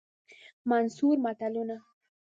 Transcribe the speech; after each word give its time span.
منثور 0.65 1.17
متلونه 1.19 1.81